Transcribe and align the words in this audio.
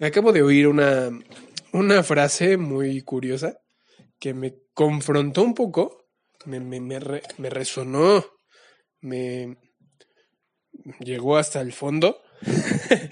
Acabo 0.00 0.32
de 0.32 0.42
oír 0.42 0.68
una, 0.68 1.10
una 1.72 2.04
frase 2.04 2.56
muy 2.56 3.00
curiosa 3.02 3.58
que 4.20 4.32
me 4.32 4.54
confrontó 4.72 5.42
un 5.42 5.54
poco, 5.54 6.06
me, 6.44 6.60
me, 6.60 6.80
me, 6.80 7.50
resonó, 7.50 8.24
me 9.00 9.56
llegó 11.00 11.36
hasta 11.36 11.60
el 11.60 11.72
fondo. 11.72 12.22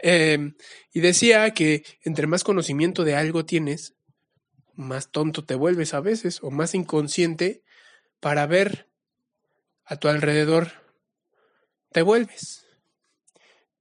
eh, 0.00 0.52
y 0.92 1.00
decía 1.00 1.50
que 1.54 1.82
entre 2.02 2.26
más 2.26 2.44
conocimiento 2.44 3.04
de 3.04 3.14
algo 3.16 3.46
tienes, 3.46 3.94
más 4.74 5.10
tonto 5.10 5.46
te 5.46 5.54
vuelves 5.54 5.94
a 5.94 6.00
veces 6.00 6.40
o 6.42 6.50
más 6.50 6.74
inconsciente 6.74 7.62
para 8.20 8.46
ver 8.46 8.90
a 9.84 9.96
tu 9.96 10.08
alrededor 10.08 10.72
te 11.90 12.02
vuelves. 12.02 12.66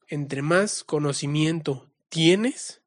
Entre 0.07 0.41
más 0.41 0.85
conocimiento 0.85 1.90
tienes, 2.11 2.83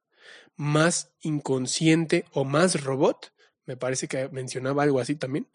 más 0.54 1.10
inconsciente 1.20 2.26
o 2.30 2.44
más 2.44 2.84
robot, 2.84 3.32
me 3.66 3.76
parece 3.76 4.06
que 4.06 4.28
mencionaba 4.28 4.84
algo 4.84 5.00
así 5.00 5.16
también, 5.16 5.48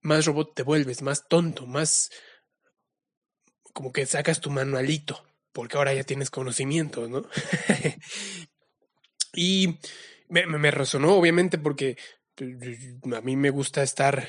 más 0.00 0.24
robot 0.26 0.54
te 0.54 0.62
vuelves, 0.62 1.02
más 1.02 1.28
tonto, 1.28 1.66
más 1.66 2.10
como 3.72 3.92
que 3.92 4.06
sacas 4.06 4.40
tu 4.40 4.50
manualito, 4.50 5.24
porque 5.52 5.76
ahora 5.76 5.94
ya 5.94 6.02
tienes 6.02 6.30
conocimiento, 6.30 7.06
¿no? 7.06 7.28
y 9.34 9.78
me, 10.28 10.46
me, 10.46 10.70
resonó, 10.70 11.14
obviamente, 11.14 11.58
porque 11.58 11.96
pues, 12.34 12.78
a 13.14 13.20
mí 13.20 13.36
me 13.36 13.50
gusta 13.50 13.82
estar 13.82 14.28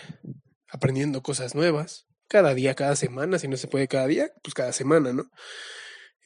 aprendiendo 0.67 1.23
cosas 1.23 1.55
nuevas, 1.55 2.05
cada 2.27 2.53
día, 2.53 2.75
cada 2.75 2.95
semana, 2.95 3.39
si 3.39 3.47
no 3.47 3.57
se 3.57 3.67
puede 3.67 3.87
cada 3.87 4.07
día, 4.07 4.31
pues 4.43 4.53
cada 4.53 4.73
semana, 4.73 5.13
¿no? 5.13 5.31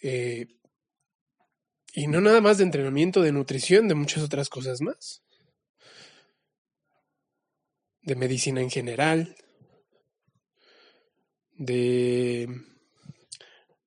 Eh, 0.01 0.47
y 1.95 2.07
no 2.07 2.21
nada 2.21 2.41
más 2.41 2.57
de 2.57 2.63
entrenamiento, 2.63 3.21
de 3.21 3.31
nutrición, 3.31 3.87
de 3.87 3.93
muchas 3.93 4.23
otras 4.23 4.49
cosas 4.49 4.81
más. 4.81 5.21
De 8.01 8.15
medicina 8.15 8.61
en 8.61 8.71
general, 8.71 9.35
de 11.55 12.49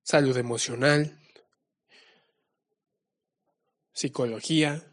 salud 0.03 0.37
emocional, 0.37 1.19
psicología, 3.93 4.85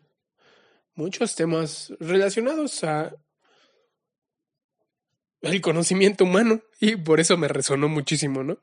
muchos 0.95 1.35
temas 1.35 1.93
relacionados 1.99 2.83
a 2.83 3.15
el 5.41 5.61
conocimiento 5.61 6.23
humano 6.23 6.63
y 6.79 6.95
por 6.95 7.19
eso 7.19 7.37
me 7.37 7.47
resonó 7.47 7.89
muchísimo, 7.89 8.43
¿no? 8.43 8.57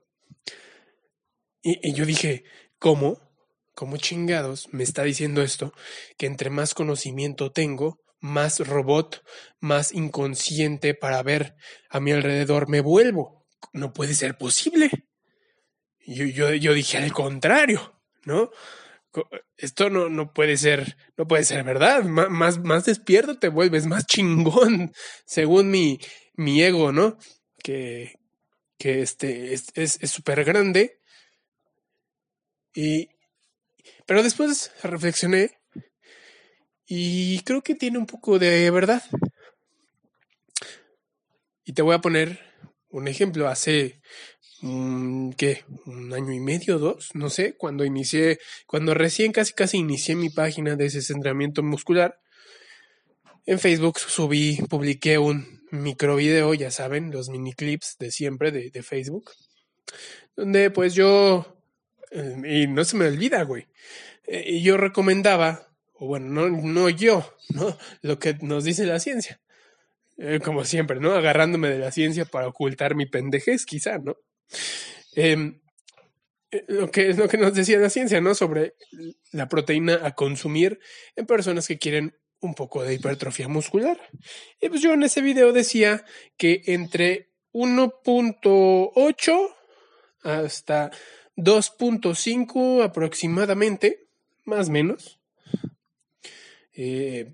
Y, 1.63 1.89
y 1.89 1.95
yo 1.95 2.05
dije, 2.05 2.43
¿cómo? 2.79 3.30
¿Cómo 3.75 3.97
chingados 3.97 4.69
me 4.73 4.83
está 4.83 5.05
diciendo 5.05 5.43
esto? 5.43 5.73
Que 6.19 6.27
entre 6.27 6.51
más 6.51 6.75
conocimiento 6.75 7.53
tengo, 7.53 7.99
más 8.21 8.61
robot, 8.61 9.25
más 9.61 9.93
inconsciente 9.93 10.95
para 10.95 11.23
ver 11.23 11.55
a 11.89 12.01
mi 12.01 12.13
alrededor 12.13 12.69
me 12.69 12.81
vuelvo. 12.81 13.47
No 13.73 13.93
puede 13.93 14.15
ser 14.15 14.37
posible. 14.37 14.91
Yo, 16.07 16.25
yo, 16.25 16.53
yo 16.55 16.75
dije 16.75 16.99
al 16.99 17.13
contrario, 17.13 18.01
¿no? 18.25 18.51
Esto 19.57 19.91
no, 19.91 20.09
no 20.09 20.33
puede 20.33 20.57
ser, 20.57 20.97
no 21.17 21.27
puede 21.27 21.45
ser 21.45 21.65
verdad. 21.65 22.05
más, 22.05 22.59
más 22.59 22.85
despierto 22.85 23.39
te 23.39 23.49
vuelves, 23.49 23.87
más 23.87 24.07
chingón, 24.07 24.93
según 25.27 25.71
mi, 25.71 25.99
mi 26.35 26.63
ego, 26.63 26.93
¿no? 26.93 27.19
Que, 27.63 28.19
que 28.79 29.03
este 29.03 29.53
es 29.53 29.99
súper 30.11 30.41
es, 30.41 30.47
grande. 30.47 31.01
Y, 32.75 33.09
pero 34.07 34.23
después 34.23 34.73
reflexioné 34.83 35.61
y 36.87 37.41
creo 37.45 37.63
que 37.63 37.75
tiene 37.77 37.99
un 37.99 38.07
poco 38.07 38.39
de 38.39 38.69
verdad. 38.71 39.03
Y 41.65 41.73
te 41.73 41.83
voy 41.83 41.95
a 41.95 42.01
poner 42.01 42.41
un 42.89 43.09
ejemplo. 43.09 43.47
Hace, 43.47 44.01
um, 44.63 45.33
¿qué? 45.33 45.65
Un 45.87 46.13
año 46.13 46.33
y 46.33 46.41
medio, 46.41 46.81
dos, 46.81 47.11
no 47.15 47.31
sé, 47.31 47.57
cuando 47.57 47.85
inicié, 47.85 48.39
cuando 48.67 48.95
recién 48.95 49.31
casi 49.31 49.53
casi 49.53 49.79
inicié 49.79 50.17
mi 50.17 50.31
página 50.31 50.75
de 50.75 50.87
ese 50.87 51.01
centramiento 51.01 51.63
muscular, 51.63 52.19
en 53.47 53.59
Facebook 53.59 53.99
subí, 53.99 54.59
publiqué 54.69 55.19
un 55.19 55.63
micro 55.71 56.17
video, 56.17 56.55
ya 56.55 56.71
saben, 56.71 57.11
los 57.11 57.29
mini 57.29 57.53
clips 57.53 57.97
de 57.99 58.11
siempre 58.11 58.51
de, 58.51 58.71
de 58.71 58.83
Facebook, 58.83 59.31
donde 60.37 60.71
pues 60.71 60.95
yo, 60.95 61.60
y 62.11 62.67
no 62.67 62.85
se 62.85 62.97
me 62.97 63.07
olvida, 63.07 63.43
güey, 63.43 63.69
eh, 64.27 64.61
yo 64.61 64.77
recomendaba, 64.77 65.69
o 65.95 66.07
bueno, 66.07 66.27
no, 66.27 66.49
no 66.49 66.89
yo, 66.89 67.35
¿no? 67.51 67.77
Lo 68.03 68.19
que 68.19 68.35
nos 68.41 68.65
dice 68.65 68.87
la 68.87 69.01
ciencia. 69.01 69.41
Eh, 70.19 70.41
como 70.45 70.65
siempre, 70.65 71.01
¿no? 71.01 71.13
Agarrándome 71.13 71.71
de 71.71 71.79
la 71.79 71.93
ciencia 71.93 72.27
para 72.27 72.47
ocultar 72.47 72.95
mi 72.95 73.07
pendejez, 73.07 73.65
quizá, 73.65 73.99
¿no? 73.99 74.19
Em, 75.15 75.61
eh, 76.51 76.65
lo, 76.69 76.91
que, 76.91 77.15
lo 77.15 77.27
que 77.27 77.39
nos 77.39 77.55
decía 77.55 77.79
la 77.79 77.89
ciencia, 77.89 78.21
¿no? 78.21 78.35
Sobre 78.35 78.75
la 79.33 79.49
proteína 79.49 80.01
a 80.03 80.15
consumir 80.15 80.79
en 81.17 81.27
personas 81.27 81.67
que 81.67 81.79
quieren 81.79 82.19
un 82.41 82.55
poco 82.55 82.83
de 82.83 82.95
hipertrofia 82.95 83.49
muscular. 83.49 83.99
Y 84.61 84.69
pues 84.69 84.83
yo 84.83 84.93
en 84.93 85.05
ese 85.05 85.23
video 85.23 85.53
decía 85.53 86.05
que 86.37 86.63
entre 86.67 87.31
1.8 87.53 89.57
hasta 90.23 90.91
2.5 91.43 92.85
aproximadamente 92.85 94.07
más 94.45 94.69
o 94.69 94.73
menos, 94.73 95.19
eh, 96.75 97.33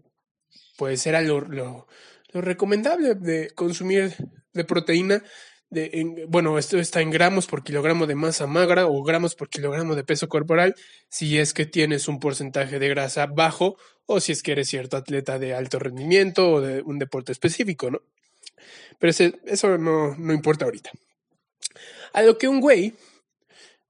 pues 0.76 1.06
era 1.06 1.20
lo, 1.20 1.40
lo, 1.40 1.86
recomendable 2.32 3.14
de 3.14 3.50
consumir 3.50 4.14
de 4.52 4.64
proteína. 4.64 5.22
De, 5.68 6.26
bueno, 6.28 6.58
esto 6.58 6.78
está 6.78 7.00
en 7.00 7.10
gramos 7.10 7.46
por 7.46 7.64
kilogramo 7.64 8.06
de 8.06 8.14
masa 8.14 8.46
magra 8.46 8.86
o 8.86 9.02
gramos 9.02 9.34
por 9.34 9.48
kilogramo 9.48 9.96
de 9.96 10.04
peso 10.04 10.28
corporal 10.28 10.76
si 11.08 11.38
es 11.38 11.52
que 11.52 11.66
tienes 11.66 12.06
un 12.06 12.20
porcentaje 12.20 12.78
de 12.78 12.88
grasa 12.88 13.26
bajo 13.26 13.76
o 14.06 14.20
si 14.20 14.30
es 14.30 14.44
que 14.44 14.52
eres 14.52 14.68
cierto 14.68 14.96
atleta 14.96 15.40
de 15.40 15.54
alto 15.54 15.80
rendimiento 15.80 16.52
o 16.52 16.60
de 16.60 16.82
un 16.82 17.00
deporte 17.00 17.32
específico, 17.32 17.90
¿no? 17.90 18.00
Pero 19.00 19.12
eso 19.44 19.76
no, 19.76 20.14
no 20.16 20.32
importa 20.32 20.66
ahorita. 20.66 20.90
A 22.12 22.22
lo 22.22 22.38
que 22.38 22.48
un 22.48 22.60
güey 22.60 22.94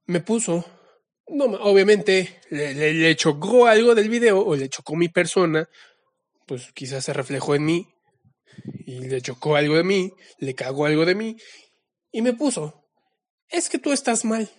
me 0.07 0.19
puso 0.21 0.65
no, 1.29 1.45
obviamente 1.45 2.39
le, 2.49 3.15
chocó 3.15 3.67
algo 3.67 3.95
del 3.95 4.09
video 4.09 4.39
o 4.39 4.55
le 4.55 4.69
chocó 4.69 4.95
mi 4.95 5.09
persona, 5.09 5.69
pues 6.45 6.71
quizás 6.73 7.03
se 7.03 7.13
reflejó 7.13 7.55
en 7.55 7.65
mí 7.65 7.87
y 8.85 9.01
le 9.01 9.21
chocó 9.21 9.55
algo 9.55 9.75
de 9.75 9.83
mí, 9.83 10.13
le 10.39 10.55
cagó 10.55 10.85
algo 10.85 11.05
de 11.05 11.15
mí 11.15 11.37
y 12.11 12.21
me 12.21 12.33
puso, 12.33 12.85
es 13.49 13.69
que 13.69 13.77
tú 13.77 13.91
estás 13.91 14.23
mal. 14.23 14.49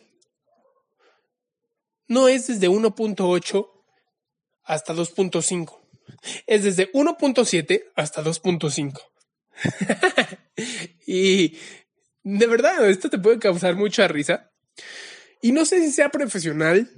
No 2.07 2.29
es 2.29 2.47
desde 2.47 2.69
1.8 2.69 3.71
hasta 4.65 4.95
2.5, 4.95 5.79
es 6.47 6.65
desde 6.65 6.93
1.7 6.93 7.93
hasta 7.97 8.23
2.5. 8.23 9.01
y 11.07 11.57
de 12.23 12.47
verdad, 12.47 12.89
esto 12.89 13.09
te 13.09 13.19
puede 13.19 13.39
causar 13.39 13.75
mucha 13.75 14.07
risa 14.07 14.53
y 15.41 15.53
no 15.53 15.65
sé 15.65 15.81
si 15.81 15.93
sea 15.93 16.11
profesional 16.11 16.91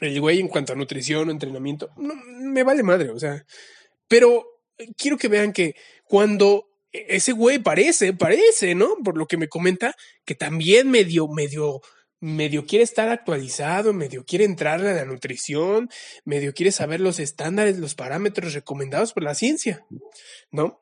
el 0.00 0.20
güey 0.20 0.40
en 0.40 0.48
cuanto 0.48 0.72
a 0.72 0.76
nutrición 0.76 1.28
o 1.28 1.32
entrenamiento. 1.32 1.90
No, 1.96 2.14
me 2.14 2.62
vale 2.62 2.82
madre, 2.82 3.10
o 3.10 3.18
sea. 3.18 3.44
Pero 4.08 4.44
quiero 4.96 5.16
que 5.16 5.28
vean 5.28 5.52
que 5.52 5.74
cuando 6.04 6.68
ese 6.92 7.32
güey 7.32 7.58
parece, 7.58 8.12
parece, 8.12 8.74
¿no? 8.74 8.96
Por 9.04 9.16
lo 9.16 9.26
que 9.26 9.36
me 9.36 9.48
comenta, 9.48 9.96
que 10.24 10.34
también 10.34 10.90
medio, 10.90 11.28
medio, 11.28 11.80
medio 12.20 12.66
quiere 12.66 12.84
estar 12.84 13.08
actualizado, 13.08 13.92
medio 13.92 14.24
quiere 14.24 14.44
entrar 14.44 14.80
a 14.80 14.94
la 14.94 15.04
nutrición, 15.04 15.88
medio 16.24 16.54
quiere 16.54 16.72
saber 16.72 17.00
los 17.00 17.18
estándares, 17.18 17.78
los 17.78 17.94
parámetros 17.94 18.54
recomendados 18.54 19.12
por 19.12 19.22
la 19.22 19.34
ciencia, 19.34 19.84
¿no? 20.50 20.80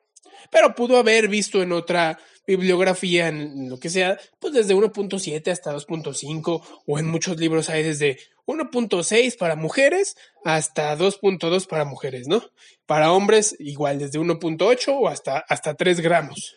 Pero 0.51 0.75
pudo 0.75 0.97
haber 0.97 1.27
visto 1.27 1.63
en 1.63 1.71
otra 1.71 2.19
bibliografía, 2.47 3.27
en 3.27 3.69
lo 3.69 3.79
que 3.79 3.89
sea, 3.89 4.19
pues 4.39 4.53
desde 4.53 4.75
1.7 4.75 5.51
hasta 5.51 5.73
2.5 5.73 6.61
o 6.85 6.99
en 6.99 7.07
muchos 7.07 7.37
libros 7.37 7.69
hay 7.69 7.83
desde 7.83 8.19
1.6 8.45 9.37
para 9.37 9.55
mujeres 9.55 10.15
hasta 10.43 10.97
2.2 10.97 11.67
para 11.67 11.85
mujeres, 11.85 12.27
¿no? 12.27 12.43
Para 12.85 13.11
hombres 13.11 13.55
igual 13.59 13.99
desde 13.99 14.19
1.8 14.19 14.87
o 14.89 15.07
hasta, 15.07 15.39
hasta 15.39 15.75
3 15.75 16.01
gramos. 16.01 16.55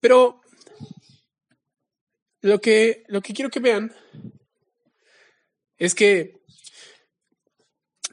Pero 0.00 0.40
lo 2.40 2.60
que, 2.60 3.04
lo 3.08 3.22
que 3.22 3.32
quiero 3.32 3.50
que 3.50 3.60
vean 3.60 3.94
es 5.78 5.94
que 5.94 6.40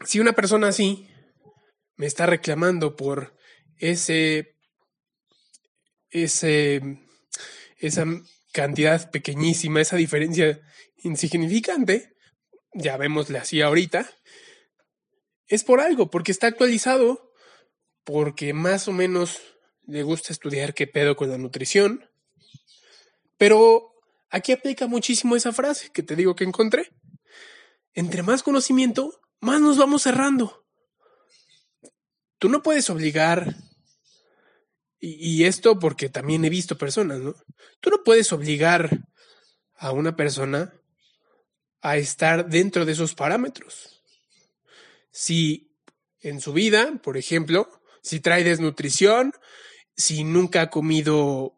si 0.06 0.20
una 0.20 0.34
persona 0.34 0.70
así 0.70 1.08
me 1.96 2.08
está 2.08 2.26
reclamando 2.26 2.96
por 2.96 3.36
ese 3.78 4.51
ese, 6.12 7.00
esa 7.78 8.06
cantidad 8.54 9.10
pequeñísima, 9.12 9.82
esa 9.82 9.96
diferencia 9.96 10.62
insignificante, 10.98 12.16
ya 12.74 12.98
vemosle 12.98 13.40
así 13.40 13.62
ahorita, 13.62 14.10
es 15.48 15.64
por 15.64 15.82
algo, 15.82 16.10
porque 16.10 16.32
está 16.32 16.48
actualizado, 16.48 17.34
porque 18.04 18.54
más 18.54 18.88
o 18.88 18.94
menos 18.94 19.42
le 19.86 20.04
gusta 20.04 20.32
estudiar 20.32 20.74
qué 20.74 20.88
pedo 20.88 21.16
con 21.16 21.30
la 21.30 21.38
nutrición, 21.38 22.10
pero 23.38 23.92
aquí 24.30 24.52
aplica 24.52 24.88
muchísimo 24.88 25.36
esa 25.36 25.52
frase 25.52 25.90
que 25.92 26.04
te 26.04 26.16
digo 26.16 26.36
que 26.36 26.44
encontré. 26.44 26.92
Entre 27.94 28.24
más 28.24 28.44
conocimiento, 28.44 29.20
más 29.42 29.60
nos 29.60 29.78
vamos 29.78 30.04
cerrando. 30.04 30.66
Tú 32.38 32.48
no 32.48 32.64
puedes 32.64 32.90
obligar, 32.90 33.56
y, 35.04 35.46
esto 35.46 35.80
porque 35.80 36.10
también 36.10 36.46
he 36.46 36.50
visto 36.50 36.78
personas, 36.78 37.20
¿no? 37.20 37.34
Tú 37.80 37.90
no 37.90 38.04
puedes 38.04 38.32
obligar 38.32 39.00
a 39.76 39.92
una 39.92 40.16
persona 40.16 40.74
a 41.82 41.98
estar 41.98 42.48
dentro 42.48 42.86
de 42.86 42.92
esos 42.92 43.16
parámetros. 43.16 44.04
Si 45.12 45.76
en 46.20 46.40
su 46.40 46.54
vida, 46.54 47.00
por 47.02 47.18
ejemplo, 47.18 47.68
si 48.04 48.20
trae 48.20 48.44
desnutrición, 48.44 49.34
si 49.98 50.24
nunca 50.24 50.62
ha 50.62 50.70
comido 50.70 51.58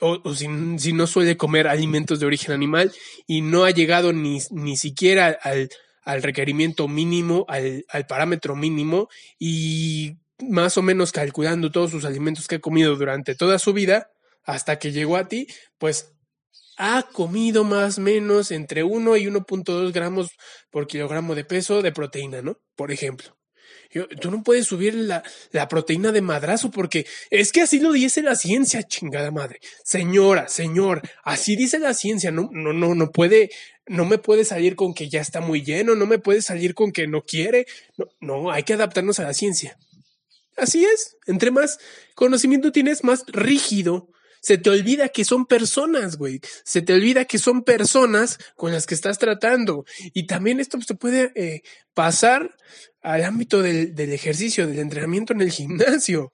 o, 0.00 0.34
si, 0.34 0.92
no 0.92 1.06
suele 1.06 1.36
comer 1.36 1.68
alimentos 1.68 2.20
de 2.20 2.26
origen 2.26 2.52
animal 2.52 2.92
y 3.26 3.42
no 3.42 3.64
ha 3.64 3.70
llegado 3.70 4.14
ni, 4.14 4.38
ni 4.50 4.76
siquiera 4.78 5.38
al, 5.42 5.70
al 6.02 6.22
requerimiento 6.22 6.88
mínimo, 6.88 7.44
al, 7.48 7.84
al, 7.88 8.06
parámetro 8.06 8.56
mínimo 8.56 9.08
y 9.38 10.16
más 10.48 10.76
o 10.78 10.82
menos 10.82 11.12
calculando 11.12 11.70
todos 11.70 11.90
sus 11.90 12.04
alimentos 12.04 12.48
que 12.48 12.56
ha 12.56 12.60
comido 12.60 12.96
durante 12.96 13.34
toda 13.34 13.58
su 13.58 13.72
vida 13.72 14.10
hasta 14.44 14.78
que 14.78 14.92
llegó 14.92 15.16
a 15.16 15.28
ti, 15.28 15.46
pues 15.78 16.12
ha 16.76 17.02
comido 17.12 17.64
más 17.64 17.98
o 17.98 18.00
menos 18.00 18.50
entre 18.50 18.82
1 18.82 19.16
y 19.16 19.26
1.2 19.26 19.92
gramos 19.92 20.30
por 20.70 20.86
kilogramo 20.86 21.34
de 21.34 21.44
peso 21.44 21.82
de 21.82 21.92
proteína, 21.92 22.42
¿no? 22.42 22.58
Por 22.74 22.92
ejemplo 22.92 23.36
tú 24.20 24.30
no 24.30 24.42
puedes 24.42 24.66
subir 24.66 24.94
la, 24.94 25.22
la, 25.50 25.68
proteína 25.68 26.12
de 26.12 26.22
madrazo 26.22 26.70
porque 26.70 27.06
es 27.30 27.52
que 27.52 27.62
así 27.62 27.78
lo 27.78 27.92
dice 27.92 28.22
la 28.22 28.36
ciencia, 28.36 28.82
chingada 28.82 29.30
madre. 29.30 29.60
Señora, 29.84 30.48
señor, 30.48 31.02
así 31.24 31.56
dice 31.56 31.78
la 31.78 31.94
ciencia. 31.94 32.30
No, 32.30 32.48
no, 32.52 32.72
no, 32.72 32.94
no 32.94 33.10
puede, 33.10 33.50
no 33.86 34.04
me 34.04 34.18
puede 34.18 34.44
salir 34.44 34.76
con 34.76 34.94
que 34.94 35.08
ya 35.08 35.20
está 35.20 35.40
muy 35.40 35.62
lleno, 35.62 35.94
no 35.94 36.06
me 36.06 36.18
puede 36.18 36.42
salir 36.42 36.74
con 36.74 36.92
que 36.92 37.06
no 37.06 37.22
quiere. 37.22 37.66
No, 37.96 38.06
no, 38.20 38.50
hay 38.50 38.62
que 38.62 38.74
adaptarnos 38.74 39.18
a 39.20 39.24
la 39.24 39.34
ciencia. 39.34 39.76
Así 40.56 40.84
es. 40.84 41.16
Entre 41.26 41.50
más 41.50 41.78
conocimiento 42.14 42.72
tienes, 42.72 43.04
más 43.04 43.24
rígido 43.26 44.08
se 44.42 44.58
te 44.58 44.70
olvida 44.70 45.08
que 45.08 45.24
son 45.24 45.46
personas, 45.46 46.16
güey. 46.16 46.40
Se 46.64 46.82
te 46.82 46.92
olvida 46.92 47.26
que 47.26 47.38
son 47.38 47.62
personas 47.62 48.38
con 48.56 48.72
las 48.72 48.86
que 48.86 48.94
estás 48.94 49.18
tratando. 49.18 49.84
Y 50.12 50.26
también 50.26 50.58
esto 50.58 50.80
se 50.80 50.96
puede 50.96 51.30
eh, 51.36 51.62
pasar 51.94 52.56
al 53.02 53.22
ámbito 53.22 53.62
del, 53.62 53.94
del 53.94 54.12
ejercicio, 54.12 54.66
del 54.66 54.80
entrenamiento 54.80 55.32
en 55.32 55.42
el 55.42 55.52
gimnasio. 55.52 56.32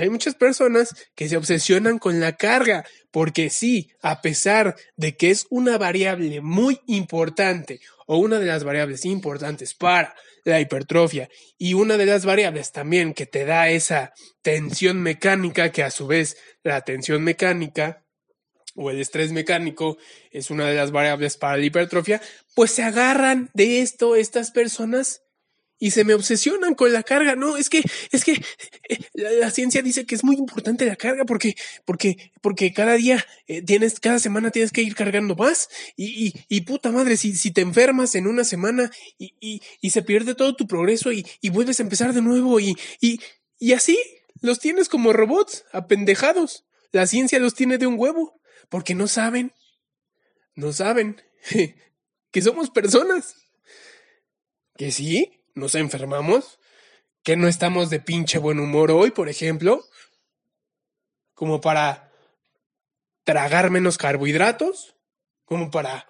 Hay 0.00 0.08
muchas 0.08 0.34
personas 0.34 0.94
que 1.14 1.28
se 1.28 1.36
obsesionan 1.36 1.98
con 1.98 2.20
la 2.20 2.36
carga, 2.36 2.86
porque 3.10 3.50
sí, 3.50 3.90
a 4.00 4.22
pesar 4.22 4.76
de 4.96 5.16
que 5.16 5.30
es 5.30 5.46
una 5.50 5.76
variable 5.76 6.40
muy 6.40 6.80
importante 6.86 7.80
o 8.06 8.16
una 8.16 8.38
de 8.38 8.46
las 8.46 8.64
variables 8.64 9.04
importantes 9.04 9.74
para 9.74 10.14
la 10.44 10.58
hipertrofia 10.58 11.28
y 11.58 11.74
una 11.74 11.98
de 11.98 12.06
las 12.06 12.24
variables 12.24 12.72
también 12.72 13.12
que 13.12 13.26
te 13.26 13.44
da 13.44 13.68
esa 13.68 14.14
tensión 14.42 15.02
mecánica, 15.02 15.70
que 15.70 15.82
a 15.82 15.90
su 15.90 16.06
vez 16.06 16.38
la 16.62 16.80
tensión 16.80 17.22
mecánica 17.22 18.02
o 18.74 18.90
el 18.90 19.00
estrés 19.00 19.32
mecánico 19.32 19.98
es 20.30 20.50
una 20.50 20.66
de 20.66 20.76
las 20.76 20.92
variables 20.92 21.36
para 21.36 21.58
la 21.58 21.64
hipertrofia, 21.64 22.22
pues 22.54 22.70
se 22.70 22.82
agarran 22.82 23.50
de 23.52 23.82
esto 23.82 24.16
estas 24.16 24.50
personas 24.50 25.22
y 25.80 25.90
se 25.90 26.04
me 26.04 26.14
obsesionan 26.14 26.74
con 26.74 26.92
la 26.92 27.02
carga. 27.02 27.34
No, 27.34 27.56
es 27.56 27.68
que, 27.68 27.82
es 28.12 28.24
que 28.24 28.32
eh, 28.88 28.98
la, 29.14 29.50
ciencia 29.50 29.82
dice 29.82 30.06
que 30.06 30.14
es 30.14 30.22
muy 30.22 30.36
importante 30.36 30.84
la 30.84 30.94
carga 30.94 31.24
porque, 31.24 31.56
porque, 31.84 32.30
porque 32.40 32.72
cada 32.72 32.94
día 32.94 33.24
eh, 33.48 33.62
tienes, 33.62 33.98
cada 33.98 34.20
semana 34.20 34.50
tienes 34.50 34.70
que 34.70 34.82
ir 34.82 34.94
cargando 34.94 35.34
más 35.34 35.68
y, 35.96 36.26
y, 36.26 36.34
y 36.48 36.60
puta 36.60 36.92
madre, 36.92 37.16
si, 37.16 37.34
si 37.34 37.50
te 37.50 37.62
enfermas 37.62 38.14
en 38.14 38.28
una 38.28 38.44
semana 38.44 38.90
y, 39.18 39.34
y, 39.80 39.90
se 39.90 40.02
pierde 40.02 40.36
todo 40.36 40.54
tu 40.54 40.68
progreso 40.68 41.10
y, 41.10 41.26
y 41.40 41.48
vuelves 41.48 41.80
a 41.80 41.82
empezar 41.82 42.12
de 42.12 42.22
nuevo 42.22 42.60
y, 42.60 42.76
y, 43.00 43.18
y 43.58 43.72
así 43.72 43.98
los 44.40 44.60
tienes 44.60 44.88
como 44.88 45.12
robots, 45.12 45.64
apendejados. 45.72 46.64
La 46.92 47.06
ciencia 47.06 47.40
los 47.40 47.54
tiene 47.54 47.78
de 47.78 47.86
un 47.86 47.98
huevo 47.98 48.40
porque 48.68 48.94
no 48.94 49.08
saben, 49.08 49.52
no 50.54 50.72
saben 50.72 51.20
que 52.30 52.42
somos 52.42 52.70
personas. 52.70 53.34
Que 54.76 54.92
sí, 54.92 55.39
nos 55.54 55.74
enfermamos, 55.74 56.58
que 57.22 57.36
no 57.36 57.48
estamos 57.48 57.90
de 57.90 58.00
pinche 58.00 58.38
buen 58.38 58.60
humor 58.60 58.90
hoy, 58.90 59.10
por 59.10 59.28
ejemplo, 59.28 59.84
como 61.34 61.60
para 61.60 62.12
tragar 63.24 63.70
menos 63.70 63.98
carbohidratos, 63.98 64.96
como 65.44 65.70
para 65.70 66.08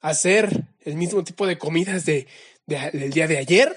hacer 0.00 0.66
el 0.80 0.96
mismo 0.96 1.24
tipo 1.24 1.46
de 1.46 1.58
comidas 1.58 2.04
de, 2.04 2.26
del 2.66 3.12
día 3.12 3.26
de 3.26 3.38
ayer, 3.38 3.76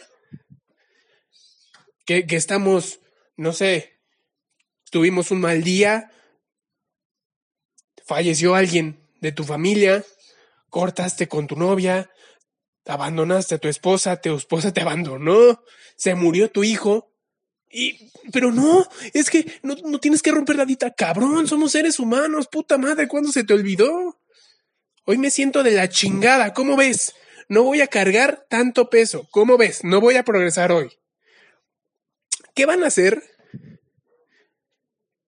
que, 2.05 2.27
que 2.27 2.35
estamos, 2.35 2.99
no 3.35 3.53
sé, 3.53 3.99
tuvimos 4.91 5.31
un 5.31 5.41
mal 5.41 5.63
día, 5.63 6.11
falleció 8.05 8.55
alguien 8.55 8.99
de 9.21 9.31
tu 9.31 9.43
familia, 9.43 10.03
cortaste 10.69 11.27
con 11.27 11.47
tu 11.47 11.55
novia, 11.55 12.11
abandonaste 12.85 13.55
a 13.55 13.57
tu 13.57 13.67
esposa, 13.67 14.21
tu 14.21 14.35
esposa 14.35 14.73
te 14.73 14.81
abandonó, 14.81 15.63
se 15.95 16.15
murió 16.15 16.49
tu 16.49 16.63
hijo. 16.63 17.11
Y, 17.69 18.11
pero 18.31 18.51
no, 18.51 18.87
es 19.13 19.29
que 19.29 19.59
no, 19.63 19.75
no 19.83 19.99
tienes 19.99 20.21
que 20.21 20.31
romper 20.31 20.55
la 20.55 20.65
dita, 20.65 20.93
cabrón, 20.93 21.47
somos 21.47 21.71
seres 21.71 21.99
humanos, 21.99 22.47
puta 22.47 22.77
madre, 22.77 23.07
¿cuándo 23.07 23.31
se 23.31 23.43
te 23.43 23.53
olvidó? 23.53 24.19
Hoy 25.05 25.17
me 25.17 25.29
siento 25.29 25.61
de 25.61 25.71
la 25.71 25.89
chingada, 25.89 26.53
¿cómo 26.53 26.77
ves? 26.77 27.13
No 27.47 27.63
voy 27.63 27.81
a 27.81 27.87
cargar 27.87 28.45
tanto 28.49 28.89
peso, 28.89 29.27
¿cómo 29.31 29.57
ves? 29.57 29.83
No 29.83 30.01
voy 30.01 30.15
a 30.15 30.23
progresar 30.23 30.71
hoy. 30.71 30.91
¿Qué 32.55 32.65
van 32.65 32.83
a 32.83 32.87
hacer 32.87 33.21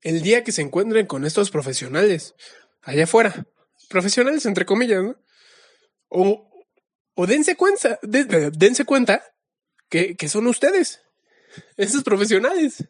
el 0.02 0.22
día 0.22 0.44
que 0.44 0.52
se 0.52 0.62
encuentren 0.62 1.06
con 1.06 1.26
estos 1.26 1.52
profesionales 1.52 2.34
allá 2.82 3.04
afuera? 3.04 3.46
Profesionales 3.90 4.46
entre 4.46 4.66
comillas, 4.66 5.04
¿no? 5.04 5.16
O, 6.08 6.57
o 7.20 7.26
dense 7.26 7.56
cuenta, 7.56 8.00
dense 8.04 8.86
cuenta 8.86 9.24
que, 9.90 10.16
que 10.16 10.30
son 10.30 10.46
ustedes, 10.46 11.02
esos 11.76 12.04
profesionales, 12.04 12.88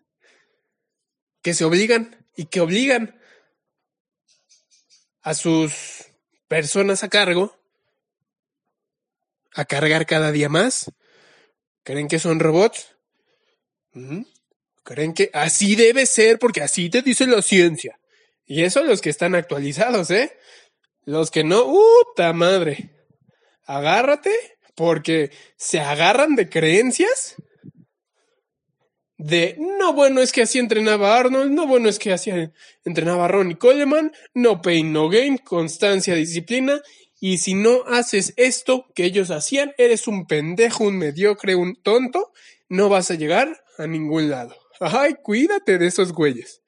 que 1.42 1.54
se 1.54 1.64
obligan 1.64 2.28
y 2.36 2.48
que 2.48 2.60
obligan 2.60 3.18
a 5.22 5.34
sus 5.34 6.04
personas 6.50 7.06
a 7.06 7.10
cargo 7.10 7.58
a 9.54 9.64
cargar 9.64 10.06
cada 10.06 10.34
día 10.34 10.50
más. 10.50 10.92
¿Creen 11.84 12.10
que 12.10 12.20
son 12.20 12.42
robots? 12.42 12.98
¿Creen 14.84 15.14
que 15.14 15.30
así 15.34 15.78
debe 15.78 16.06
ser 16.06 16.38
porque 16.38 16.62
así 16.62 16.90
te 16.90 17.02
dice 17.02 17.28
la 17.28 17.42
ciencia? 17.42 17.98
Y 18.46 18.64
eso 18.64 18.84
los 18.84 19.00
que 19.00 19.10
están 19.10 19.36
actualizados, 19.36 20.12
¿eh? 20.12 20.38
Los 21.06 21.32
que 21.32 21.46
no, 21.46 21.64
¡puta 21.64 22.34
madre! 22.34 22.97
Agárrate 23.68 24.32
porque 24.76 25.32
se 25.58 25.80
agarran 25.80 26.36
de 26.36 26.50
creencias 26.50 27.36
de 29.18 29.56
no 29.58 29.94
bueno 29.94 30.22
es 30.22 30.32
que 30.32 30.44
así 30.44 30.60
entrenaba 30.60 31.18
Arnold, 31.18 31.52
no 31.52 31.66
bueno 31.66 31.90
es 31.90 32.00
que 32.00 32.14
así 32.14 32.32
entrenaba 32.86 33.28
Ronnie 33.28 33.58
Coleman, 33.58 34.12
no 34.34 34.62
pain, 34.62 34.94
no 34.94 35.10
gain, 35.10 35.38
constancia, 35.38 36.14
disciplina, 36.14 36.82
y 37.20 37.40
si 37.40 37.56
no 37.56 37.84
haces 37.88 38.34
esto 38.38 38.86
que 38.94 39.06
ellos 39.06 39.32
hacían, 39.32 39.74
eres 39.80 40.08
un 40.08 40.28
pendejo, 40.28 40.84
un 40.84 40.98
mediocre, 40.98 41.56
un 41.56 41.76
tonto, 41.82 42.32
no 42.70 42.90
vas 42.90 43.10
a 43.10 43.16
llegar 43.16 43.64
a 43.80 43.88
ningún 43.88 44.30
lado. 44.30 44.56
Ay, 44.80 45.16
cuídate 45.24 45.80
de 45.80 45.88
esos 45.88 46.14
güeyes. 46.14 46.62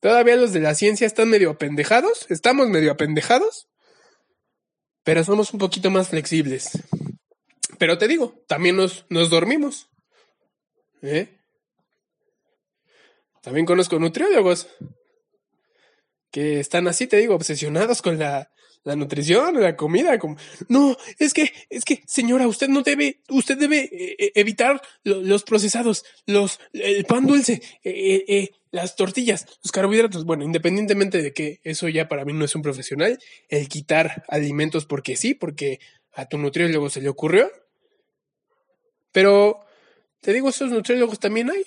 Todavía 0.00 0.36
los 0.36 0.54
de 0.54 0.60
la 0.60 0.74
ciencia 0.74 1.06
están 1.06 1.28
medio 1.28 1.50
apendejados, 1.50 2.26
estamos 2.30 2.68
medio 2.68 2.92
apendejados, 2.92 3.68
pero 5.04 5.22
somos 5.22 5.52
un 5.52 5.60
poquito 5.60 5.90
más 5.90 6.08
flexibles. 6.08 6.82
Pero 7.78 7.98
te 7.98 8.08
digo, 8.08 8.42
también 8.48 8.76
nos, 8.76 9.04
nos 9.10 9.30
dormimos. 9.30 9.88
¿Eh? 11.02 11.38
También 13.42 13.66
conozco 13.66 13.98
nutriólogos 13.98 14.66
que 16.30 16.58
están 16.58 16.88
así, 16.88 17.06
te 17.06 17.18
digo, 17.18 17.34
obsesionados 17.34 18.00
con 18.00 18.18
la, 18.18 18.50
la 18.84 18.96
nutrición, 18.96 19.60
la 19.60 19.76
comida. 19.76 20.18
Como, 20.18 20.36
no, 20.68 20.96
es 21.18 21.34
que, 21.34 21.52
es 21.70 21.84
que, 21.84 22.02
señora, 22.06 22.46
usted 22.46 22.68
no 22.68 22.82
debe, 22.82 23.20
usted 23.30 23.58
debe 23.58 23.80
eh, 23.84 24.16
eh, 24.18 24.32
evitar 24.34 24.80
los 25.02 25.42
procesados, 25.42 26.04
los, 26.26 26.60
el 26.72 27.04
pan 27.04 27.26
dulce, 27.26 27.62
eh, 27.82 28.50
las 28.70 28.94
tortillas, 28.94 29.46
los 29.62 29.72
carbohidratos. 29.72 30.24
Bueno, 30.24 30.44
independientemente 30.44 31.22
de 31.22 31.32
que 31.32 31.60
eso 31.64 31.88
ya 31.88 32.08
para 32.08 32.24
mí 32.24 32.32
no 32.32 32.44
es 32.44 32.54
un 32.54 32.62
profesional, 32.62 33.18
el 33.48 33.68
quitar 33.68 34.24
alimentos 34.28 34.84
porque 34.86 35.16
sí, 35.16 35.34
porque 35.34 35.80
a 36.12 36.26
tu 36.26 36.38
nutriólogo 36.38 36.90
se 36.90 37.00
le 37.00 37.08
ocurrió. 37.08 37.50
Pero, 39.12 39.64
te 40.20 40.32
digo, 40.32 40.48
esos 40.48 40.70
nutriólogos 40.70 41.20
también 41.20 41.50
hay. 41.50 41.64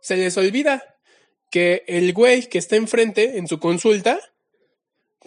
Se 0.00 0.16
les 0.16 0.36
olvida 0.36 0.96
que 1.50 1.84
el 1.86 2.12
güey 2.12 2.48
que 2.48 2.58
está 2.58 2.76
enfrente 2.76 3.38
en 3.38 3.48
su 3.48 3.58
consulta, 3.58 4.18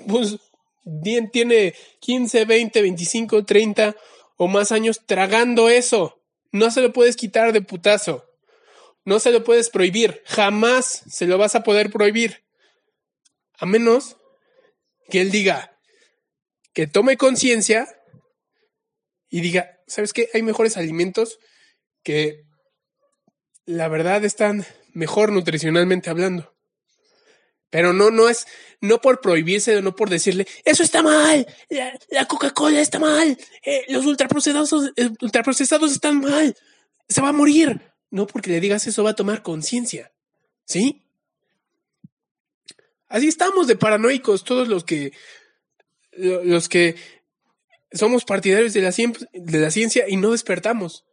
pues 0.08 0.38
bien 0.83 1.29
tiene 1.31 1.75
15, 2.00 2.45
20, 2.45 2.81
25, 2.81 3.45
30 3.45 3.95
o 4.38 4.47
más 4.47 4.71
años 4.71 5.01
tragando 5.05 5.69
eso. 5.69 6.21
No 6.51 6.71
se 6.71 6.81
lo 6.81 6.91
puedes 6.93 7.15
quitar 7.15 7.53
de 7.53 7.61
putazo. 7.61 8.25
No 9.05 9.19
se 9.19 9.31
lo 9.31 9.43
puedes 9.43 9.69
prohibir. 9.69 10.21
Jamás 10.25 11.03
se 11.07 11.25
lo 11.27 11.38
vas 11.38 11.55
a 11.55 11.63
poder 11.63 11.91
prohibir. 11.91 12.43
A 13.57 13.65
menos 13.65 14.17
que 15.09 15.21
él 15.21 15.31
diga 15.31 15.77
que 16.73 16.88
tome 16.88 17.17
conciencia 17.17 17.88
y 19.29 19.41
diga, 19.41 19.79
¿sabes 19.88 20.13
qué? 20.13 20.29
Hay 20.33 20.41
mejores 20.41 20.77
alimentos 20.77 21.39
que 22.03 22.43
la 23.65 23.88
verdad 23.88 24.23
están 24.25 24.65
mejor 24.93 25.31
nutricionalmente 25.31 26.09
hablando. 26.09 26.50
Pero 27.72 27.94
no, 27.94 28.12
no 28.12 28.30
es, 28.30 28.46
no 28.82 29.01
por 29.01 29.22
prohibirse, 29.22 29.82
no 29.82 29.96
por 29.96 30.10
decirle, 30.10 30.46
eso 30.66 30.84
está 30.84 31.01
mal, 31.01 31.48
la, 32.10 32.28
Coca-Cola 32.28 32.82
está 32.82 33.00
mal, 33.00 33.38
eh, 33.66 33.86
los 33.88 34.06
ultraprocesados, 34.06 34.92
eh, 34.98 35.10
ultraprocesados 35.22 35.92
están 35.94 36.20
mal, 36.20 36.56
se 37.10 37.22
va 37.22 37.30
a 37.30 37.34
morir. 37.34 37.82
No 38.12 38.28
porque 38.28 38.51
le 38.51 38.60
digas 38.60 38.86
eso 38.88 39.06
va 39.06 39.12
a 39.12 39.16
tomar 39.16 39.42
conciencia. 39.42 40.12
¿Sí? 40.66 41.01
Así 43.08 43.30
estamos 43.30 43.68
de 43.68 43.78
paranoicos 43.78 44.44
todos 44.44 44.68
los 44.68 44.84
que 44.84 45.13
los 46.12 46.68
que 46.68 46.98
somos 47.94 48.25
partidarios 48.25 48.74
de 48.74 48.82
la, 48.82 48.92
de 48.92 49.60
la 49.60 49.72
ciencia 49.72 50.10
y 50.10 50.18
no 50.18 50.32
despertamos. 50.32 51.06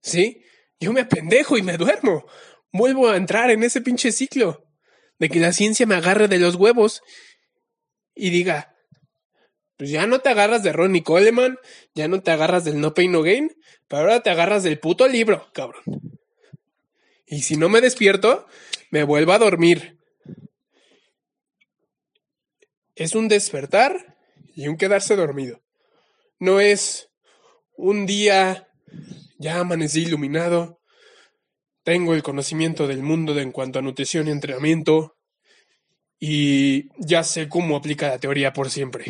¿Sí? 0.00 0.42
Yo 0.80 0.92
me 0.92 1.02
apendejo 1.02 1.56
y 1.56 1.62
me 1.62 1.76
duermo. 1.76 2.26
Vuelvo 2.72 3.08
a 3.08 3.16
entrar 3.16 3.52
en 3.52 3.62
ese 3.62 3.80
pinche 3.80 4.10
ciclo 4.10 4.66
de 5.18 5.28
que 5.28 5.40
la 5.40 5.52
ciencia 5.52 5.86
me 5.86 5.94
agarre 5.94 6.28
de 6.28 6.38
los 6.38 6.56
huevos 6.56 7.02
y 8.14 8.30
diga, 8.30 8.74
pues 9.76 9.90
ya 9.90 10.06
no 10.06 10.20
te 10.20 10.28
agarras 10.28 10.62
de 10.62 10.72
Ronnie 10.72 11.02
Coleman, 11.02 11.58
ya 11.94 12.08
no 12.08 12.22
te 12.22 12.30
agarras 12.30 12.64
del 12.64 12.80
No 12.80 12.94
Pain 12.94 13.12
No 13.12 13.22
Gain, 13.22 13.50
pero 13.88 14.02
ahora 14.02 14.22
te 14.22 14.30
agarras 14.30 14.62
del 14.62 14.78
puto 14.78 15.08
libro, 15.08 15.48
cabrón. 15.52 15.82
Y 17.26 17.42
si 17.42 17.56
no 17.56 17.68
me 17.68 17.80
despierto, 17.80 18.46
me 18.90 19.04
vuelvo 19.04 19.32
a 19.32 19.38
dormir. 19.38 19.98
Es 22.94 23.14
un 23.14 23.28
despertar 23.28 24.18
y 24.54 24.68
un 24.68 24.76
quedarse 24.76 25.16
dormido. 25.16 25.62
No 26.38 26.60
es 26.60 27.08
un 27.76 28.06
día, 28.06 28.68
ya 29.38 29.60
amanecí 29.60 30.02
iluminado, 30.02 30.81
tengo 31.84 32.14
el 32.14 32.22
conocimiento 32.22 32.86
del 32.86 33.02
mundo 33.02 33.38
en 33.38 33.52
cuanto 33.52 33.78
a 33.78 33.82
nutrición 33.82 34.28
y 34.28 34.30
entrenamiento 34.30 35.16
y 36.18 36.88
ya 36.98 37.24
sé 37.24 37.48
cómo 37.48 37.76
aplica 37.76 38.08
la 38.08 38.18
teoría 38.18 38.52
por 38.52 38.70
siempre. 38.70 39.06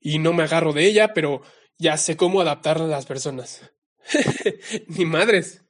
Y 0.00 0.20
no 0.20 0.32
me 0.32 0.44
agarro 0.44 0.72
de 0.72 0.86
ella, 0.86 1.12
pero 1.12 1.42
ya 1.78 1.96
sé 1.96 2.16
cómo 2.16 2.40
adaptarla 2.40 2.84
a 2.84 2.88
las 2.88 3.06
personas. 3.06 3.68
Ni 4.86 5.04
madres. 5.04 5.64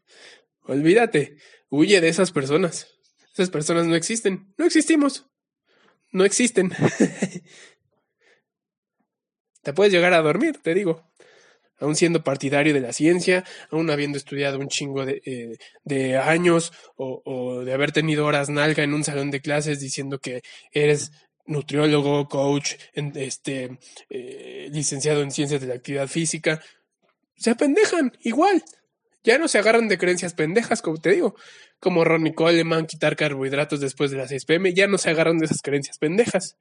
Olvídate. 0.65 1.39
Huye 1.71 2.01
de 2.03 2.09
esas 2.09 2.33
personas. 2.33 2.89
Esas 3.33 3.49
personas 3.51 3.87
no 3.87 3.97
existen. 3.97 4.53
No 4.59 4.67
existimos. 4.67 5.27
No 6.13 6.25
existen. 6.25 6.71
te 9.63 9.73
puedes 9.73 9.93
llegar 9.93 10.13
a 10.13 10.23
dormir, 10.23 10.59
te 10.63 10.75
digo. 10.75 11.11
Aún 11.79 11.95
siendo 11.95 12.25
partidario 12.25 12.73
de 12.73 12.81
la 12.81 12.93
ciencia, 12.93 13.45
aún 13.71 13.91
habiendo 13.91 14.17
estudiado 14.17 14.59
un 14.59 14.69
chingo 14.69 15.05
de, 15.05 15.59
eh, 15.87 16.17
años 16.17 16.73
o, 16.97 17.63
de 17.65 17.73
haber 17.73 17.93
tenido 17.93 18.25
horas 18.27 18.49
nalga 18.49 18.83
en 18.83 18.95
un 18.95 19.05
salón 19.05 19.31
de 19.31 19.41
clases 19.41 19.81
diciendo 19.81 20.19
que 20.19 20.43
eres 20.73 21.13
nutriólogo, 21.47 22.29
coach, 22.29 22.75
este, 22.95 23.79
eh, 24.11 24.69
licenciado 24.73 25.23
en 25.23 25.31
ciencias 25.31 25.61
de 25.61 25.69
la 25.69 25.75
actividad 25.75 26.09
física, 26.09 26.61
se 27.37 27.51
apendejan 27.51 28.13
igual. 28.23 28.63
Ya 29.23 29.39
no 29.39 29.49
se 29.49 29.59
agarran 29.59 29.89
de 29.89 29.99
creencias 29.99 30.35
pendejas, 30.35 30.83
como 30.83 30.99
te 30.99 31.11
digo, 31.11 31.35
como 31.81 32.05
Ronnie 32.05 32.35
Coleman, 32.35 32.87
quitar 32.87 33.17
carbohidratos 33.17 33.81
después 33.81 34.11
de 34.11 34.19
las 34.19 34.29
6 34.29 34.45
pm, 34.45 34.73
ya 34.73 34.87
no 34.87 34.99
se 34.99 35.11
agarran 35.11 35.39
de 35.39 35.47
esas 35.47 35.63
creencias 35.63 35.99
pendejas. 35.99 36.57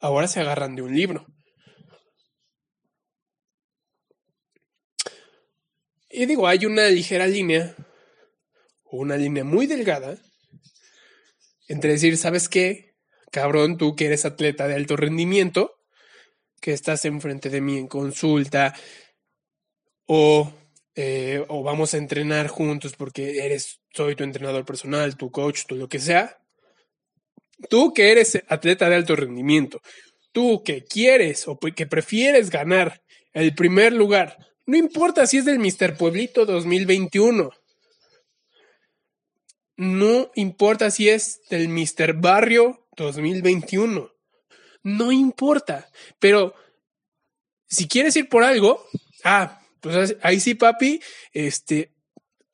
Ahora 0.00 0.26
se 0.26 0.40
agarran 0.40 0.74
de 0.74 0.82
un 0.82 0.94
libro. 0.94 1.26
Y 6.12 6.26
digo, 6.26 6.46
hay 6.46 6.66
una 6.66 6.88
ligera 6.88 7.26
línea, 7.26 7.74
una 8.84 9.16
línea 9.16 9.44
muy 9.44 9.66
delgada, 9.66 10.18
entre 11.68 11.92
decir, 11.92 12.16
¿sabes 12.18 12.48
qué? 12.48 12.94
Cabrón, 13.30 13.78
tú 13.78 13.96
que 13.96 14.06
eres 14.06 14.26
atleta 14.26 14.68
de 14.68 14.74
alto 14.74 14.96
rendimiento, 14.96 15.74
que 16.60 16.72
estás 16.72 17.04
enfrente 17.06 17.48
de 17.48 17.62
mí 17.62 17.78
en 17.78 17.88
consulta, 17.88 18.74
o 20.06 20.52
eh, 20.94 21.42
o 21.48 21.62
vamos 21.62 21.94
a 21.94 21.96
entrenar 21.96 22.48
juntos 22.48 22.94
porque 22.96 23.44
eres, 23.46 23.80
soy 23.94 24.14
tu 24.14 24.24
entrenador 24.24 24.64
personal, 24.66 25.16
tu 25.16 25.30
coach, 25.30 25.64
tu 25.66 25.76
lo 25.76 25.88
que 25.88 25.98
sea. 25.98 26.38
Tú 27.70 27.94
que 27.94 28.12
eres 28.12 28.42
atleta 28.48 28.88
de 28.88 28.96
alto 28.96 29.16
rendimiento, 29.16 29.80
tú 30.32 30.62
que 30.64 30.84
quieres 30.84 31.46
o 31.46 31.58
que 31.58 31.86
prefieres 31.86 32.50
ganar 32.50 33.02
el 33.32 33.54
primer 33.54 33.92
lugar, 33.92 34.36
no 34.66 34.76
importa 34.76 35.26
si 35.26 35.38
es 35.38 35.44
del 35.44 35.58
Mister 35.58 35.96
Pueblito 35.96 36.46
2021, 36.46 37.50
no 39.76 40.30
importa 40.34 40.90
si 40.90 41.08
es 41.08 41.40
del 41.48 41.68
Mister 41.68 42.14
Barrio 42.14 42.86
2021, 42.96 44.12
no 44.84 45.12
importa, 45.12 45.90
pero 46.18 46.54
si 47.66 47.88
quieres 47.88 48.14
ir 48.16 48.28
por 48.28 48.44
algo, 48.44 48.86
ah, 49.24 49.62
pues 49.80 50.16
ahí 50.22 50.38
sí, 50.40 50.54
papi, 50.54 51.00
este, 51.32 51.90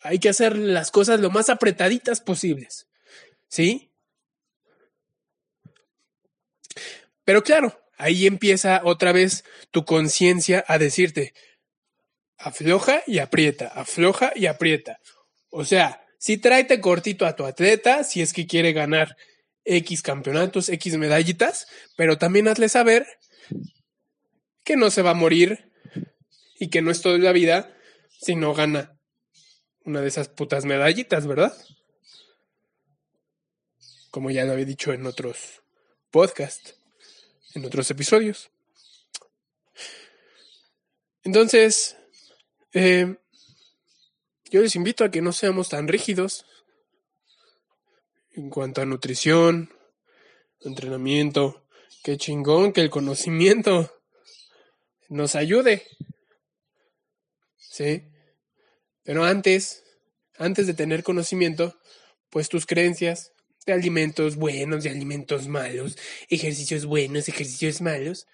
hay 0.00 0.19
que 0.19 0.29
hacer 0.29 0.57
las 0.57 0.91
cosas 0.91 1.21
lo 1.21 1.31
más 1.31 1.50
apretaditas 1.50 2.21
posibles. 2.21 2.87
¿Sí? 3.49 3.91
Pero 7.25 7.43
claro, 7.43 7.79
ahí 7.97 8.27
empieza 8.27 8.81
otra 8.85 9.12
vez 9.12 9.45
tu 9.71 9.85
conciencia 9.85 10.65
a 10.69 10.79
decirte, 10.79 11.35
afloja 12.38 13.02
y 13.07 13.18
aprieta, 13.18 13.68
afloja 13.68 14.33
y 14.35 14.47
aprieta. 14.47 15.00
O 15.50 15.64
sea, 15.64 16.04
si 16.18 16.38
tráete 16.38 16.80
cortito 16.80 17.26
a 17.26 17.37
tu 17.37 17.45
atleta, 17.45 18.04
si 18.04 18.23
es 18.23 18.33
que 18.33 18.47
quiere 18.47 18.73
ganar 18.73 19.16
X 19.64 20.02
campeonatos, 20.02 20.68
X 20.68 20.97
medallitas, 20.97 21.66
pero 21.97 22.16
también 22.18 22.49
hazle 22.49 22.68
saber 22.68 23.07
que 24.64 24.76
no 24.76 24.90
se 24.90 25.02
va 25.02 25.11
a 25.11 25.14
morir 25.14 25.71
y 26.59 26.71
que 26.71 26.83
no 26.83 26.90
es 26.90 27.02
toda 27.02 27.18
la 27.18 27.33
vida 27.33 27.75
si 28.21 28.35
no 28.35 28.54
gana 28.54 28.99
una 29.85 30.00
de 30.00 30.09
esas 30.09 30.28
putas 30.28 30.64
medallitas, 30.64 31.26
¿verdad? 31.26 31.57
Como 34.11 34.30
ya 34.30 34.45
lo 34.45 34.52
había 34.52 34.64
dicho 34.64 34.92
en 34.92 35.07
otros 35.07 35.62
podcasts, 36.11 36.75
en 37.54 37.64
otros 37.64 37.90
episodios. 37.90 38.50
Entonces, 41.23 41.98
eh, 42.73 43.17
yo 44.51 44.63
les 44.63 44.77
invito 44.77 45.05
a 45.05 45.11
que 45.11 45.23
no 45.23 45.33
seamos 45.33 45.69
tan 45.69 45.89
rígidos 45.89 46.47
en 48.33 48.51
cuanto 48.51 48.81
a 48.81 48.87
nutrición, 48.87 49.71
entrenamiento. 50.61 51.67
Qué 52.03 52.17
chingón 52.17 52.73
que 52.73 52.81
el 52.81 52.91
conocimiento 52.91 53.93
nos 55.09 55.35
ayude 55.35 55.85
¿sí? 57.79 58.03
Pero 59.05 59.25
antes, 59.25 59.85
antes 60.37 60.67
de 60.67 60.75
tener 60.75 61.03
conocimiento, 61.03 61.79
pues 62.31 62.49
tus 62.49 62.67
creencias 62.67 63.33
de 63.67 63.73
alimentos 63.73 64.37
buenos, 64.37 64.85
de 64.85 64.91
alimentos 64.91 65.47
malos, 65.47 65.97
ejercicios 66.29 66.87
buenos, 66.87 67.29
ejercicios 67.29 67.81
malos, 67.81 68.27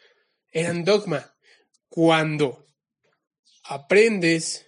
eran 0.50 0.84
dogma. 0.84 1.36
Cuando 1.88 2.66
aprendes 3.64 4.66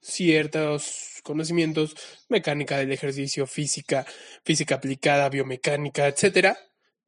ciertos 0.00 1.20
conocimientos, 1.22 1.96
mecánica 2.28 2.78
del 2.78 2.92
ejercicio, 2.92 3.46
física, 3.46 4.06
física 4.44 4.76
aplicada, 4.76 5.28
biomecánica, 5.28 6.06
etcétera, 6.06 6.56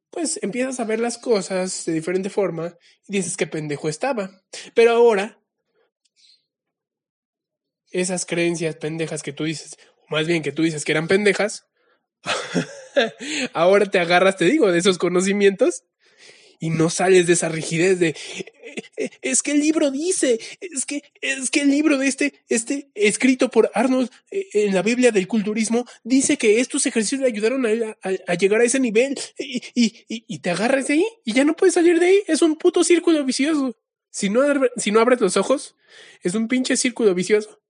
pues 0.09 0.39
empiezas 0.41 0.79
a 0.79 0.85
ver 0.85 0.99
las 0.99 1.17
cosas 1.17 1.85
de 1.85 1.93
diferente 1.93 2.29
forma 2.29 2.75
y 3.07 3.13
dices 3.13 3.37
que 3.37 3.47
pendejo 3.47 3.87
estaba. 3.87 4.43
Pero 4.73 4.91
ahora 4.91 5.39
esas 7.91 8.25
creencias 8.25 8.75
pendejas 8.75 9.23
que 9.23 9.33
tú 9.33 9.45
dices, 9.45 9.77
o 9.97 10.13
más 10.15 10.27
bien 10.27 10.43
que 10.43 10.51
tú 10.51 10.63
dices 10.63 10.83
que 10.83 10.91
eran 10.91 11.07
pendejas, 11.07 11.67
ahora 13.53 13.85
te 13.85 13.99
agarras, 13.99 14.35
te 14.35 14.45
digo, 14.45 14.71
de 14.71 14.79
esos 14.79 14.97
conocimientos 14.97 15.83
y 16.59 16.69
no 16.69 16.89
sales 16.89 17.27
de 17.27 17.33
esa 17.33 17.49
rigidez 17.49 17.99
de 17.99 18.15
es 19.21 19.41
que 19.41 19.51
el 19.51 19.59
libro 19.59 19.91
dice, 19.91 20.39
es 20.59 20.85
que, 20.85 21.03
es 21.21 21.49
que 21.49 21.61
el 21.61 21.69
libro 21.69 21.97
de 21.97 22.07
este, 22.07 22.33
este, 22.49 22.89
escrito 22.95 23.49
por 23.49 23.71
Arnold 23.73 24.09
eh, 24.31 24.47
en 24.53 24.73
la 24.73 24.81
Biblia 24.81 25.11
del 25.11 25.27
culturismo, 25.27 25.85
dice 26.03 26.37
que 26.37 26.59
estos 26.59 26.85
ejercicios 26.85 27.21
le 27.21 27.27
ayudaron 27.27 27.65
a, 27.65 28.33
llegar 28.35 28.61
a 28.61 28.65
ese 28.65 28.79
nivel 28.79 29.17
y, 29.37 29.63
y, 29.73 30.05
y, 30.07 30.39
te 30.39 30.51
agarras 30.51 30.87
de 30.87 30.95
ahí 30.95 31.05
y 31.25 31.33
ya 31.33 31.43
no 31.43 31.55
puedes 31.55 31.73
salir 31.73 31.99
de 31.99 32.07
ahí. 32.07 32.23
Es 32.27 32.41
un 32.41 32.57
puto 32.57 32.83
círculo 32.83 33.23
vicioso. 33.23 33.75
Si 34.11 34.29
no, 34.29 34.41
si 34.77 34.91
no 34.91 34.99
abres 34.99 35.21
los 35.21 35.37
ojos, 35.37 35.75
es 36.21 36.35
un 36.35 36.47
pinche 36.47 36.77
círculo 36.77 37.13
vicioso. 37.13 37.61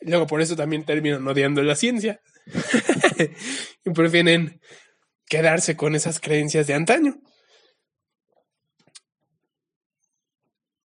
Luego 0.00 0.26
por 0.26 0.40
eso 0.40 0.54
también 0.54 0.84
terminan 0.84 1.26
odiando 1.26 1.62
la 1.62 1.74
ciencia. 1.74 2.20
y 3.84 3.90
prefieren 3.90 4.60
quedarse 5.26 5.76
con 5.76 5.94
esas 5.94 6.20
creencias 6.20 6.66
de 6.66 6.74
antaño. 6.74 7.20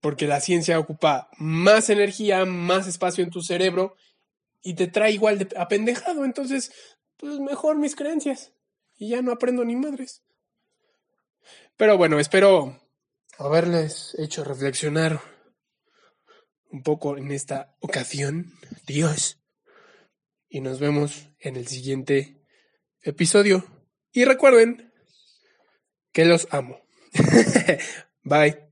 porque 0.01 0.27
la 0.27 0.39
ciencia 0.39 0.79
ocupa 0.79 1.29
más 1.37 1.89
energía, 1.89 2.45
más 2.45 2.87
espacio 2.87 3.23
en 3.23 3.29
tu 3.29 3.41
cerebro 3.41 3.95
y 4.61 4.75
te 4.75 4.87
trae 4.87 5.11
igual 5.11 5.39
de 5.39 5.49
apendejado. 5.57 6.25
Entonces, 6.25 6.71
pues 7.17 7.39
mejor 7.39 7.77
mis 7.77 7.95
creencias 7.95 8.53
y 8.97 9.09
ya 9.09 9.21
no 9.21 9.31
aprendo 9.31 9.63
ni 9.65 9.75
madres. 9.75 10.23
Pero 11.75 11.97
bueno, 11.97 12.19
espero 12.19 12.79
haberles 13.37 14.15
hecho 14.17 14.43
reflexionar 14.43 15.21
un 16.71 16.83
poco 16.83 17.17
en 17.17 17.31
esta 17.31 17.75
ocasión. 17.79 18.53
Dios. 18.85 19.41
Y 20.49 20.61
nos 20.61 20.79
vemos 20.79 21.29
en 21.39 21.55
el 21.55 21.67
siguiente 21.67 22.41
episodio. 23.01 23.78
Y 24.11 24.25
recuerden 24.25 24.91
que 26.11 26.25
los 26.25 26.47
amo. 26.51 26.81
Bye. 28.23 28.68